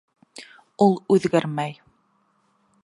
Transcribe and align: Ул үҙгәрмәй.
Ул 0.85 0.97
үҙгәрмәй. 1.17 1.77